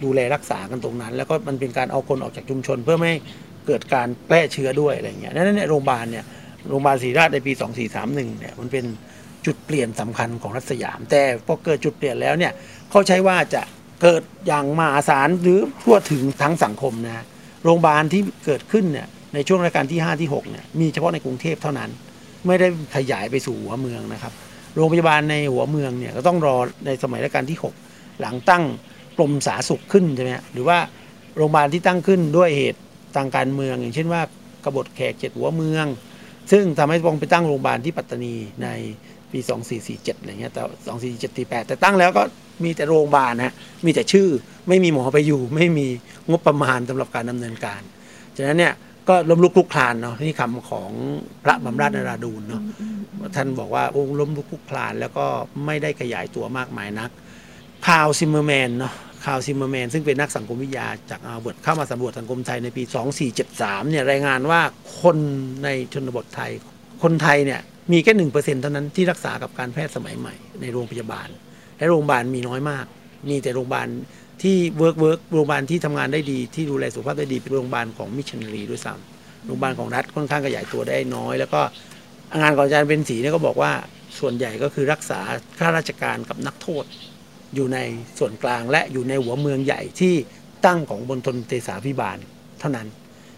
[0.04, 3.14] ดูแลรักษากันตรงนั้น แล้วก็มันเป็นการเอาคนออกจากชุมชน เพื่อไม่
[3.68, 6.26] เกิดการแพร่เชื้อด้วยอะไรเงี้ยดังนั้นเนี่ยโรงพยาบาลเนี่ย
[6.70, 7.52] โรงพยาบาลศรีราชในปี
[7.96, 8.86] 2431เนี่ยมันเป็น
[9.46, 12.52] จุดเปลี่ยนสำคัญของรัฐสยาม แต่พอเกิดจุดเปลี่ยนแล้วเนี่ย
[12.90, 13.62] เขาใช้ว่าจะ
[14.02, 17.26] เกิดอย่างมหาศาลหรือทั่วถึงทั้งสังคมนะ
[17.68, 21.90] โรงพยาบาลที่เกิดขึ้นเนี่ยในช่วงรัชกาลที่ 5 ที่6เนี่ยมีเฉพาะในกรุงเทพเท่านั้น
[22.46, 24.34] ไม่ได้ขยายไปสู่หัวเมืองนะครับ
[24.76, 27.58] โรงพยาบาลในหัวเมืองเนี่ยก็ต้องรอในสมัยรัชกาลที่
[27.90, 28.64] 6 หลังตั้ง
[29.18, 30.78] กรมสาธารณสุขขึ้นใช่ไหมหรือว่า
[31.38, 32.82] โรงพยาบาลที่ตั้งขึ้นด้วยเหตุ
[33.16, 34.22] ทางการเมือง อย่างเช่นว่า
[34.64, 35.86] กบฏแขกเจ็ดหัวเมือง
[36.52, 38.68] ซึ่งทำให้ต้องไปตั้งโรงพยาบาลที่ปัตตานีใน
[39.38, 39.44] ปี
[39.82, 42.24] 2447อะไรเงี้ยแต่2447 48แต่ตั้งแล้วก็
[42.64, 43.54] มีแต่โรงพยาบาลนะ
[43.86, 44.28] มีแต่ชื่อ
[44.68, 45.88] ไม่มีหมอไปอยู่ ไม่มี
[46.30, 47.82] งบประมาณสำหรับการดำเนินการ
[48.38, 48.74] ฉะนั้นเนี่ย
[49.10, 50.92] ก็ล้มลุกคลุกคลานเนาะนี่คำของ
[51.44, 52.62] พระบำราศนราดูรเนาะ
[53.36, 55.26] ท่านบอกว่าโอ้ล้มลุกคลุกคลาน แล้วก็
[55.66, 57.10] ไม่ได้ขยายตัวมากมายนัก
[57.88, 58.94] คาร์ล ซิมเมอร์แมนเนาะ
[59.26, 62.84] คาร์ล ซิมเมอร์แมนซึ่งเป็นนักสังคมวิทยาจากฮาร์วาร์ดเข้ามาสำรวจสังคมไทยในปี
[63.38, 64.62] 2473เนี่ยรายงานว่า
[65.02, 65.18] คน
[65.64, 66.52] ในชนบทไทย
[67.04, 71.28] คนไทยเนี่ย มีแค่หนึ่งเปอร์เซ็นต์เท่านั้นที่รักษากับการแพทย์สมัยใหม่ในโรงพยาบาล
[71.78, 72.86] และโรงพยาบาลมีน้อยมาก
[73.30, 73.88] มีแต่โรงพยาบาล
[74.42, 81.62] ที่ work work โรงพยาบาลที่ทำงานได้ดีที่ดูแลสุขภาพได้ดีเป็นโรงพยาบาลของมิชชันนารีด้วยซ้ำโรงพยาบาลของรัฐค่อนข้างขยายตัวได้น้อย แล้วก็
[82.42, 83.72] งานของอาจารย์เป็นศรีเนี่ยก็บอกว่า
[84.20, 85.20] ส่วนใหญ่ก็คือรักษา
[85.60, 86.86] ข้าราชการกับนักโทษ
[87.56, 87.78] อยู่ใน
[88.20, 90.14] ส่วนกลางและอยู่ในหัวเมืองใหญ่ที่
[90.66, 92.18] ตั้งของบนทนเตสาพิบาล
[92.60, 92.88] เท่านั้น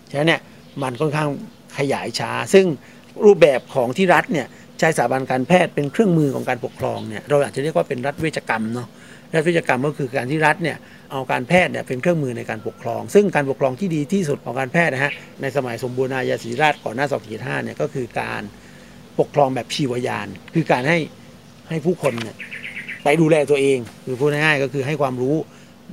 [0.10, 0.41] ฉะนั้นเนี่ย
[0.82, 1.29] มันค่อนข้าง
[1.77, 2.65] ขยายช้า ซึ่ง
[3.26, 4.48] รูปแบบของที่รัฐเนี่ย
[4.80, 8.88] ใช้สถาบันการแพทย์เป็นเครื่องมือของการปกครองเนี่ยเราอาจจะเรียกว่าเป็นรัฐเวชกรรมเนาะ
[9.34, 10.78] รัฐเวชกรรมก็คือการที่รัฐเนี่ย
[11.12, 15.12] เอาการแพทย์เนี่ยเป็นเครื่องมือในการปกครอง ซึ่งการปกครองที่ดีที่สุดของการแพทย์นะฮะ
[15.42, 18.42] ในสมัยสมบูรณาญาสิริราชก่อนหน้า245เนี่ยก็คือการ
[19.20, 20.98] ปกครองแบบชีวยาน คือการให้
[21.70, 22.36] ให้ผู้คนเนี่ย
[23.04, 25.36] ไปดูแลตัวเอง คือพูดง่ายๆก็คือให้ความรู้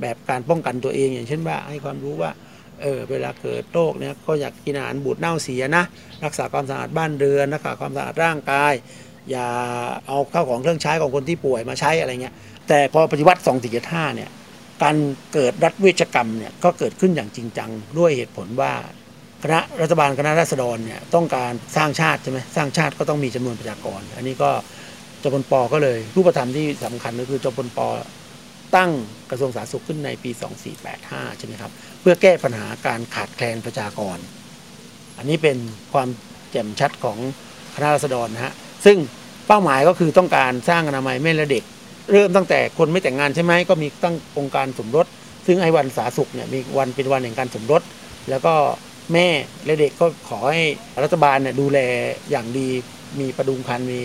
[0.01, 2.31] แบบการป้องกันตัวเอง อย่างเช่นว่าให้ความรู้ว่า
[2.81, 5.83] เออเวลาเกิดโรคเนี่ยก็อยากกินอาหารบูดเน่าเสียนะ
[6.25, 8.73] รักษาความสะอาดบ้านเรือนรักษาความสะอาดร่างกาย
[9.31, 9.47] อย่า
[10.07, 12.35] เอาข้าวของเครื่องใช้ของคนที่ป่วยมาใช้อะไรเงี้ย
[12.67, 14.29] แต่พอปฏิวัติ2 4 7 5เนี่ย
[14.83, 14.95] การ
[15.33, 18.73] เกิดรัฐเวชกรรมเนี่ยก็เกิดขึ้นอย่างจริงจังด้วยเหตุผลว่า
[19.43, 24.49] คณะรัฐบาลคณะราษฎรเนี่ยต้องการสร้างชาติใช่ไหมสร้างชาติก็ต้องมีจำนวนประชากร อันนี้ก็
[25.23, 27.79] จปนปก็เลย รูปธรรมที่สำคัญก็คือจปนป
[28.75, 28.91] ตั้ง
[29.29, 30.31] กระทรวงสาธารณสุขขึ้นในปี
[30.83, 31.71] 2485 ใช่ไหมครับ
[32.09, 34.17] พื่อแก้ปัญหาการขาดแคลนประชากร
[35.17, 35.57] อันนี้เป็น
[35.93, 36.09] ความ
[36.51, 37.17] แจ่มชัดของ
[37.75, 38.53] คณะราษฎรนะฮะ
[38.85, 38.97] ซึ่ง
[39.47, 41.63] เป้าหมายก็คือต้องการสร้างอนามัยแม่และเด็ก
[42.11, 45.05] เริ่มตั้งแต่คนไม่แต่งงานใช่ไหมก็มีตั้งองค์การสมรส
[45.47, 47.81] ซึ่งไอ้วันสาสุขเนี่ยมีวันเป็นวันแห่งการสมรส
[48.29, 48.53] แล้วก็
[49.13, 49.27] แม่
[49.65, 50.63] และเด็กก็ขอให้
[51.03, 51.79] รัฐบาลเนี่ยดูแล
[52.31, 52.69] อย่างดี
[53.19, 54.01] มีประดุงคันมี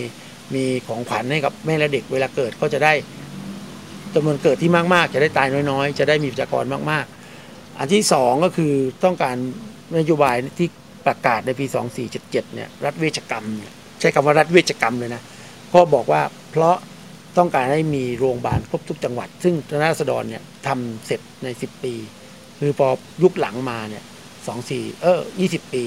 [0.55, 2.93] มีของขวัญให้กับแม่และเด็กเวลาเกิดก็จะได้
[4.15, 7.22] จำนวนเกิดที่มากๆ จะได้ตายน้อยๆ จะได้มีประชากรมากๆ
[7.79, 8.73] อันที่สองก็คือ
[9.05, 9.35] ต้องการ
[9.97, 10.67] นโยบายที่
[11.05, 11.65] ประกาศในปี
[12.09, 13.45] 2477 เนี่ย รัฐเวชกรรม
[13.99, 15.21] ใช้คำว่ารัฐเวชกรรมเลยนะ
[15.73, 16.75] ก็บอกว่าเพราะ
[17.37, 21.93] ต้องการให้มีโรงพยาบาลครบทุกจังหวัด ซึ่งคณะราษฎรเนี่ยทำเสร็จใน 10 ปี
[22.59, 22.87] คือพอ
[23.23, 24.03] ยุคหลังมาเนี่ย
[24.53, 25.83] 24เออ20 ปี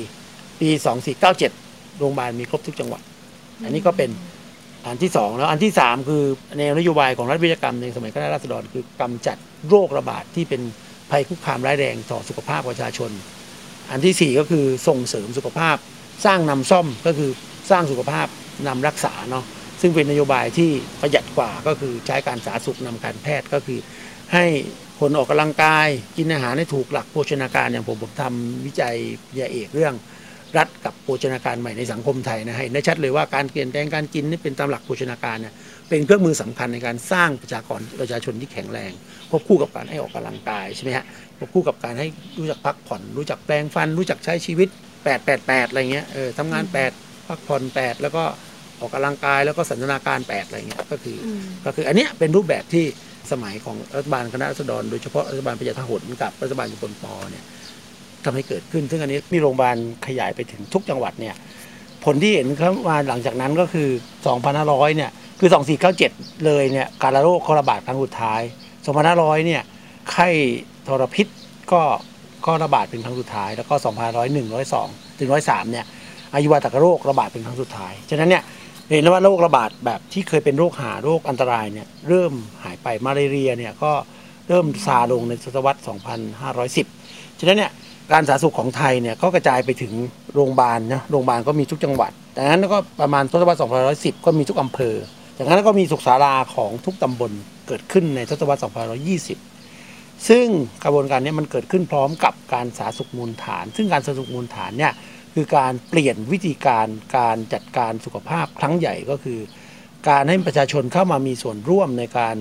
[0.61, 0.69] ปี
[1.35, 3.03] 2497 โรงพยาบาลมีครบทุกจังหวัด
[3.65, 4.11] อันนี้ก็เป็น
[4.87, 6.23] อันที่สองแล้วอันที่สามคือ
[6.59, 9.37] แนวนโยบายของรัฐวิทยกรรมในสมัยคณะราษฎรคือกำจัด
[9.69, 10.63] โรคระบาดที่เป็น
[11.11, 13.11] ภัยคุกคามร้ายแรงต่อสุขภาพประชาชน
[13.91, 15.77] อันที่สี่ก็คือส่งเสริมสุขภาพ
[16.27, 17.31] สร้างนำซ่อมก็คือ
[17.71, 18.27] สร้างสุขภาพ
[18.69, 19.45] นำรักษาเนาะ
[19.81, 23.79] ซึ่งเป็นนโยบายที่ประหยัดกว่าก็คือใช้การสาธารณสุขนำการแพทย์ก็คือ
[24.33, 24.45] ให้
[25.01, 28.95] คนออกกำลังกาย กินอาหารให้ถูกหลักโภชนาการอย่างผมผมทำวิจัย
[29.39, 29.95] ยาเอกเรื่อง
[30.59, 35.55] รัฐกับโภชนาการใหม่ในสังคมไทยนะให้ได้ชัดเลยว่าการเปลี่ยนแปลงการกินนี่เป็นตามหลักโภชนาการเนี่ย
[35.89, 38.93] เป็นเครื่องมือสำคัญในการสร้างประชากรประชาชนที่แข็งแรง
[39.31, 41.05] ควบคู่กับการให้ออกกำลังกายใช่ไหมฮะ
[41.39, 42.07] ควบคู่กับการให้
[42.39, 46.65] รู้จักพักผ่อน รู้จักแปลงฟัน รู้จักใช้ชีวิต 8 8 8 อะไรเงี้ยเออทำงาน
[46.97, 48.25] 8 พักผ่อน 8 แล้วก็
[48.81, 51.29] ออกกำลังกายแล้วก็สันทนาการ 8 อะไรเงี้ยก็คืออ
[51.65, 52.85] ก็คืออันเนี้ยเป็นรูปแบบที่
[53.33, 57.45] สมัยของรัฐบาลคณะรัษฎรโดยเฉพาะรัฐบาลประชาทหนกับรัฐบาลยุคนปอเนี่ย
[58.25, 61.35] ทำให้เกิดขึ้น ซึ่งอันนี้มีโรงพยาบาลขยายไปถึงทุกจังหวัดเนี่ย
[62.05, 63.89] ผลที่เห็นครับมาหลังจากนั้นก็คือ
[64.43, 65.51] 2,500 เนี่ย คือ
[65.97, 68.41] 2497 เลยเนี่ยการโรคระบาดครั้งสุดท้าย
[68.95, 69.63] 2,500 เนี่ย
[70.11, 70.29] ไข้
[70.87, 71.27] ทรพิษ
[71.73, 71.83] ก็
[72.47, 75.85] ก็ระบาดเป็นครั้งสุดท้าย แล้วก็2,100 102 ถึง 103 เนี่ย
[76.35, 78.43] อายุวัตกโรคระบาดเป็นครั้งสุดท้าย ฉะนั้นเนี่ย
[78.93, 82.33] เห็นว่าโรคระบาดแบบที่เคยเป็นโรคหาโรคอันตรายเนี่ยเริ่ม
[82.65, 83.93] หายไปมาเรียเนี่ยก็
[84.49, 85.81] เริ่มซาลงในศตวรรษ
[86.59, 87.73] 2510 ฉะนั้นเนี่ย
[88.13, 89.93] การสาธารณสุขของไทยเนี่ยก็กระจายไปถึง
[90.35, 93.59] โรงพยาบาลนะโรงพยาบาลก็มีทุกจังหวัดดังนั้นก็ประมาณทศวรรษ
[94.15, 94.95] 2510 ก็มีทุกอำเภอ
[95.39, 97.33] จากนั้นก็มีสุขศาลาของทุกตำบล
[97.67, 98.61] เกิดขึ้นในทศวรรษ
[99.45, 100.47] 2520 ซึ่ง
[100.85, 104.93] กระบวนการนี้มันเกิดขึ้นพร้อมกับการสาธารณสุขมูลฐาน ซึ่งการสาธารณสุขมูลฐานเนี่ย
[105.35, 109.39] คือการเปลี่ยนวิธีการการจัดการสุขภาพครั้งใหญ่ก็คือ
[110.09, 112.37] การให้ประชาชนเข้ามามีส่วนร่วมในการ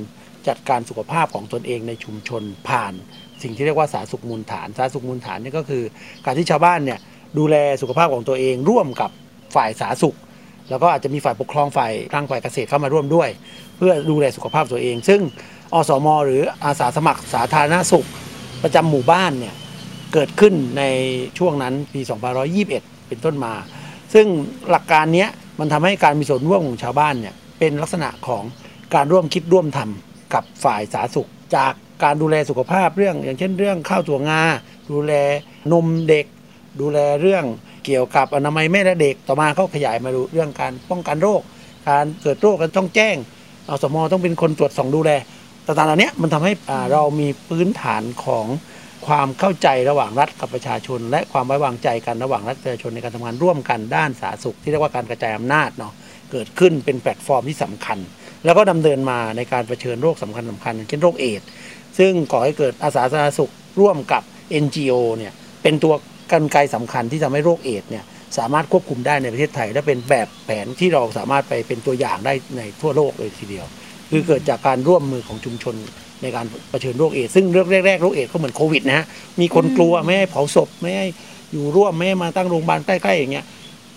[0.47, 2.93] จัดการสุขภาพของตนเองในชุมชนผ่าน
[3.41, 5.84] สิ่งที่เรียกว่าสาธารณสุขมูลฐาน สาธารณสุขมูลฐานนี่ก็คือ
[6.25, 6.99] การที่ชาวบ้านเนี่ย
[7.38, 9.12] ดูแลสุขภาพของตัวเองร่วมกับ
[9.55, 10.17] ฝ่ายสาธารณสุข
[10.69, 13.30] แล้วก็อาจจะมีฝ่ายปกครองฝ่ายร่างฝ่ายเกษตรเข้ามาร่วมด้วย
[13.78, 15.21] เพื่อดูแลสุขภาพตัวเอง ซึ่ง
[15.73, 18.08] อสม หรืออาสาสมัครสาธารณสุข
[18.63, 19.56] ประจำหมู่บ้านเนี่ย
[20.13, 20.84] เกิดขึ้นใน
[21.38, 22.01] ช่วงนั้นปี
[22.56, 23.54] 2521 เป็นต้นมา
[24.13, 24.28] ซึ่ง
[24.69, 25.28] หลักการนี้
[25.60, 28.43] มันทำให้การมีส่วนร่วมของชาวบ้านเนี่ยเป็นลักษณะของ
[28.95, 31.73] การร่วมคิดร่วมทำกับฝ่ายสาธารณสุข จาก
[32.04, 34.41] การดูแลสุขภาพเรื่อง อย่างเช่นเรื่องข้าวถั่วงา
[34.91, 35.13] ดูแล
[35.71, 36.25] นมเด็ก
[36.82, 37.43] ดูแลเรื่อง
[37.85, 41.41] เกี่ยวกับอนามัยแม่และเด็กต่อมาเขาขยายมาดูเรื่องการป้องกันโรค
[41.89, 43.15] การเกิดโรคกันต้องแจ้ง
[43.67, 43.95] อสม.
[44.11, 45.11] ต้องเป็นคนตรวจส่องดูแล
[45.65, 46.53] ต่างๆเหล่านี้มันทำให้
[46.91, 48.45] เรามีพื้นฐานของ
[49.07, 55.93] ความเข้าใจระหว่างรัฐกับประชาชน และความไว้วางใจกันระหว่างรัฐประชาชนในการทำงานร่วมกันด้านสาธารณสุข ที่เรียกว่าการกระจายอำนาจเนาะ
[56.31, 57.97] เกิดขึ้นเป็นแพลตฟอร์มที่สำคัญ
[58.45, 61.47] แล้วก็ดำเนินมาในการเผชิญโรคสำคัญสำคัญเช่นโรคเอดส์
[61.97, 64.23] ซึ่งก่อให้เกิดอาสาสาธารณสุขร่วมกับ
[64.63, 65.93] NGO เนี่ยเป็นตัว
[66.31, 68.03] กลไกสำคัญที่ทำให้โรคเอดส์เนี่ย
[68.38, 73.65] สามารถควบคุมได้ในประเทศไทย และเป็นแบบแผนที่เราสามารถไปเป็นตัวอย่างได้ในทั่วโลกเลยทีเดียว
[74.11, 75.75] คือเกิดจากการร่วมมือของชุมชน
[76.21, 79.05] ในการเผชิญโรคเอดส์ซึ่งเรื่องแรกๆโรคเอดส์ก็เหมือนโควิดนะฮะ
[79.39, 81.07] มีคนกลัวไม่ให้เผาศพไม่ให้
[81.51, 83.45] อยู่ร่วมไม่ให้มาตั้งโรงพยาบาลใกล้ๆอย่างเงี้ย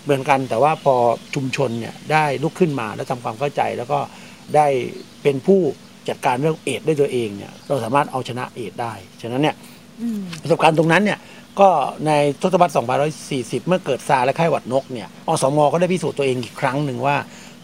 [0.05, 0.95] เหมือนกันแต่ว่าพอ
[1.35, 3.99] ชุมชนเนี่ยได้ลุกขึ้นมาและทำความเข้าใจ แล้วก็
[4.57, 4.67] ได้
[5.23, 5.61] เป็นผู้
[6.09, 9.57] จัดการเรื่องเอดส์ด้วยตัวเองเนี่ยเราสามารถเอาชนะเอดส์ได้ฉะนั้นเนี่ย
[10.01, 11.19] อืมประสบการณ์ตรงนั้นเนี่ย
[11.61, 11.71] ก็
[12.07, 12.73] ในทศวรรษ
[13.21, 17.17] 2540 เมื่อเกิดซาและไข้หวัดนกเนี่ยอสมก็ได้พิสูจน์ตัวเองอีกครั้งหนึ่งว่า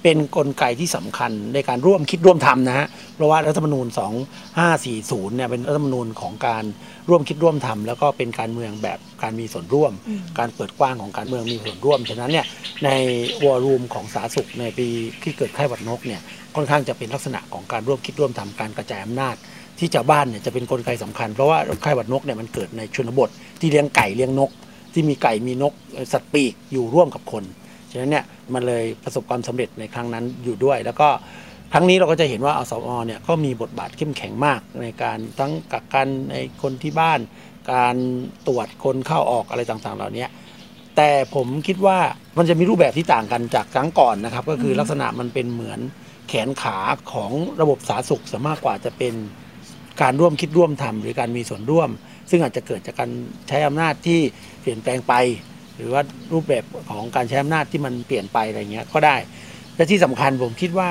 [0.02, 3.86] เป็นนกลไกที่สำคัญในการร่วมคิดร่วมทำนะฮะเพราะว่ารัฐธรรมนูญ
[4.60, 6.64] 2540 เนี่ยเป็นรัฐธรรมนูญของการ
[7.08, 12.46] ร่วมคิดร่วมทำแล้วก็เป็นการเมืองแบบการมีส่วนร่วมมการเปิดกว้างของการเมืองมีส่วนร่วม ฉะนั้นเนี่ย
[12.84, 12.90] ใน
[13.44, 14.88] วอลลุ่มของสาธารณสุขในปี
[15.22, 16.20] ที่เกิดไข้หวัดนกเนี่ย
[16.56, 19.36] ค่อนข้างจะเป็นลักษณะของการร่วมคิดร่วมทำการกระจายอำนาจ
[19.78, 24.50] ที่ชาวบ้านเนี่ยจะเป็นกลไกสำคัญ เพราะว่าไข้หวัดนกเนี่ยมันเกิดในชนบท ที่เลี้ยงไก่เลี้ยงนก
[24.92, 25.72] ที่มีไก่มีนก
[26.12, 27.44] สัตว์ปีกอยู่ร่วมกับคน
[27.90, 31.08] ฉะนั้นเนี่ยมันเลยประสบความสำเร็จในครั้งนั้นอยู่ด้วย แล้วก็
[31.72, 37.20] ครั้งนี้เราก็จะเห็นว่าอสมเนี่ยก็มีบทบาทเข้มแข็งมากในการทั้งกักกันในคนที่บ้าน
[37.72, 37.96] การ
[38.46, 40.26] ตรวจคนเข้าออกอะไรต่างๆ เหล่านี้
[40.96, 41.98] แต่ผมคิดว่า
[42.38, 45.80] มันจะมีรูปแบบที่ต่างกันจากครั้งก่อนนะครับ ก็คือลักษณะมันเป็นเหมือน
[46.28, 46.76] แขนขา
[47.12, 49.14] ของระบบสาธารณสุขซะมากกว่าจะเป็น
[50.02, 51.90] การร่วมคิดร่วมทำหรือการมีส่วนร่วม
[52.30, 53.10] ซึ่งอาจจะเกิดจากการ
[53.48, 54.20] ใช้อำนาจที่
[54.60, 55.14] เปลี่ยนแปลงไป
[55.76, 56.02] หรือว่า
[56.32, 59.16] รูปแบบของการใช้อำนาจที่มันเปลี่ยนไปอะไรเงี้ยก็ได้
[59.74, 60.90] และที่สำคัญผมคิดว่า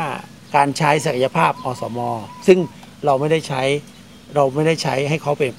[0.56, 2.00] การใช้ศักยภาพอสม
[2.48, 2.60] ซึ่ง
[3.06, 3.62] เราไม่ได้ใช้
[4.36, 5.52] เราไม่ได้ใช้ให้เขาเป็น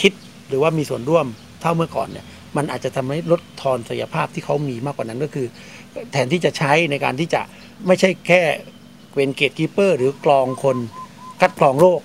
[0.00, 0.12] คิด
[0.48, 1.26] หรือว่ามีส่วนร่วม
[1.60, 2.24] เท่าเมื่อก่อนเนี่ย
[2.56, 5.46] มันอาจจะทำให้ลดทอนศักยภาพที่เขามีมากกว่านั้นก็คือ
[6.12, 7.42] แทนที่จะใช้ในการที่จะ
[7.86, 8.40] ไม่ใช่แค่
[9.14, 10.76] เป็นเกตกีเปอร์ หรือกรองคน
[11.40, 12.00] คัดกรองโรค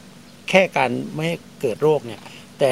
[0.52, 2.22] แค่การไม่ให้เกิดโรคเนี่ย
[2.60, 2.72] แต่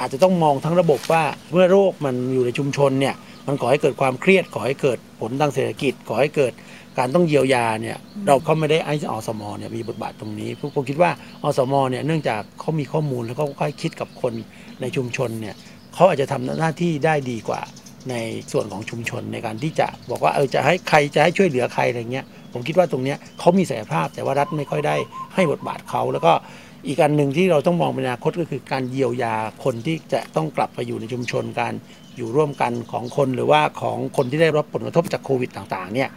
[0.00, 3.14] อาจจะต้องมองทั้งระบบว่าเมื่อโรคมันอยู่ในชุมชนเนี่ย
[3.46, 6.52] มันก่อให้เกิดความเครียดก่อให้เกิดผลทางเศรษฐกิจก่อให้เกิด
[6.98, 11.10] การต้องเยียวยาเนี่ยเราก็ไม่ได้ไอ้อสมเนี่ยมีบทบาทตรงนี้ผมผมคิดว่า
[11.42, 14.32] อสมเนี่ยเนื่องจากเขามีข้อมูลแล้วก็ค่อยคิดกับคน
[14.80, 15.54] ในชุมชนเนี่ย
[15.94, 17.60] เขาอาจจะทำหน้าที่ได้ดีกว่า
[18.10, 18.14] ใน
[18.52, 24.96] ส่วนของชุมชนในการที่จะบอกว่าเออจะให้ใครจะให้ช่วยเหลือใครอะไรเงี้ยผมคิดว่าตรงเนี้ยเขามีศักยภาพแต่ว่ารัฐไม่ค่อยได้
[25.34, 26.32] ให้บทบาทเขาแล้วก็
[26.86, 31.72] อีกอันหนึ่งที่เราต้องมองเป็นอนาคตก็คือการเยียวยาคนที่จะต้องกลับไปอยู่ในชุมชนการ
[32.16, 36.08] อยู่ร่วมกันของคนหรือว่าของคนที่ได้รับผลกระทบจากโควิดต่างๆ เนี่ย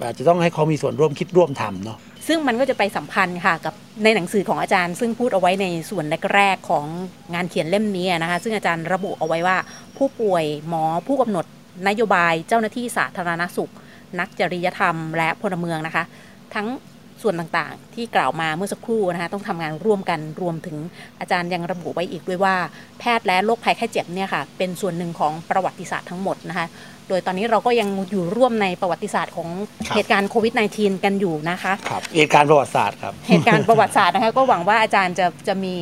[0.00, 6.04] อาจจะต้องให้เขามีส่วนร่วมคิดร่วมทำเนาะซึ่งมันก็จะไปสัมพันธ์ค่ะกับในหนังสือของอาจารย์ ซึ่งพูดเอาไว้ในส่วน
[6.34, 6.86] แรกๆของ
[7.34, 9.56] งานเขียนเล่มนี้นะคะ ซึ่งอาจารย์ระบุเอาไว้ว่า
[9.96, 11.46] ผู้ป่วยหมอผู้กำหนด
[11.88, 13.72] นโยบายเจ้าหน้าที่สาธารณสุข
[14.20, 16.04] นักจริยธรรม และพลเมืองนะคะ
[16.54, 16.66] ทั้ง
[17.22, 20.76] ส่วนต่างๆ ที่กล่าวมาเมื่อสักครู่นะคะต้องทำงานร่วมกันรวมถึง
[21.20, 22.54] อาจารย์ยังระบุไว้อีกด้วยว่า
[23.00, 26.66] แพทย์และโรคภัยไข้เจ็บเนี่ยค่ะเป็นส่วนหนึ่งของประวัติศาสตร์ทั้งหมดนะคะ
[27.08, 29.48] โดยตอนนี้เราก็ยังอยู่ร่วมในประวัติศาสตร์ของ
[29.88, 35.76] ครับเหตุการณ์โควิด -19 กันอยู่นะคะครับเหตุการณ์ประวัติศาสตร์ครับ เหตุการณ์ประวัติศาสตร์นะคะก็หวังว่าอาจารย์จะจะมี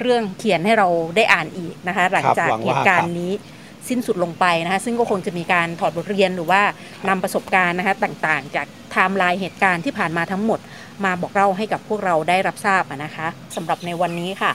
[0.00, 3.32] เรื่องเขียนให้เราได้อ่านอีกนะคะ หลังจากหวังเหว่าตุการครัณ์บนี้
[3.88, 6.62] สิ้นสุดลงไปนะคะซึ่งก็คงจะมีการถอดบทเรียนหรือว่า
[7.08, 10.58] นำประสบการณ์นะคะต่างๆ จากไทม์ไลน์เหตุการณ์ที่ผ่านมาทั้งหมด
[11.04, 14.52] มาบอกเล่าให้กับพวกเราได้รับทราบนะคะสำหรับในวันนี้ค่ะ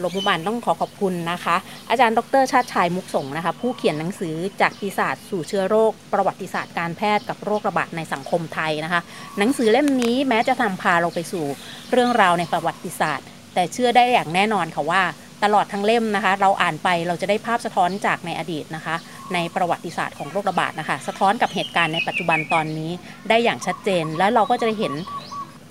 [0.00, 1.56] โรงพยาบาลต้องขอขอบคุณนะคะ
[1.90, 9.00] อาจารย์ดรชาติชายมุกสงนะคะ ผู้เขียนหนังสือจากปีศาจสู่เชื้อโรค ประวัติศาสตร์การแพทย์กับโรคระบาดในสังคมไทยนะคะ
[9.38, 11.44] หนังสือเล่มนี้แม้จะนำพาเราไปสู่
[11.92, 15.02] เรื่องราวในประวัติศาสตร์ แต่เชื่อได้อย่างแน่นอนค่ะว่า
[15.44, 18.94] ตลอดทั้งเล่มนะคะ เราอ่านไปเราจะได้ภาพสะท้อนจากในอดีตนะคะ
[19.34, 22.90] ในประวัติศาสตร์ของโรคระบาดนะคะ สะท้อนกับเหตุการณ์ในปัจจุบันตอนนี้
[23.28, 24.94] ได้อย่างชัดเจน แล้วเราก็จะได้เห็น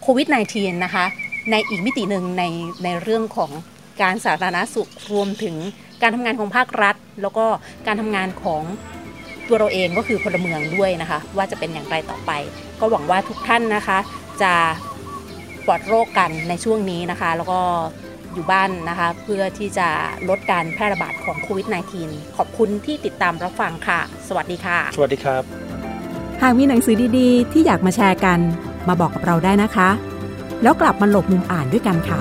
[0.06, 1.06] โควิด -19 นะคะ
[1.52, 2.44] ในอีกมิติหนึ่งใน
[2.84, 3.52] ในเรื่องของ
[4.02, 5.56] การสาธารณสุขรวมถึง
[6.02, 7.46] การทำงานของภาครัฐ แล้วก็
[7.88, 8.62] การทำงานของ
[9.48, 12.32] ตัวเราเองก็คือพลเมืองด้วยนะคะ ว่าจะเป็นอย่างไรต่อไป
[12.80, 13.98] ก็หวังว่าทุกท่านนะคะ
[14.42, 14.54] จะ
[15.66, 17.60] ปลอดโรคกันในช่วงนี้นะคะ แล้วก็
[18.34, 19.88] อยู่บ้านนะคะ เพื่อที่จะ
[20.30, 21.68] ลดการแพร่ระบาดของโควิด
[22.02, 25.44] -19 ขอบคุณที่ติดตามรับฟังค่ะ สวัสดีค่ะ สวัสดีครับ
[26.42, 28.39] หากมีหนังสือดีๆ ที่อยากมาแชร์กัน
[28.88, 29.89] มาบอกกับเราได้นะคะ
[30.63, 32.19] แล้วกลับมาหลบมุมอ่านด้วยกันค่ะ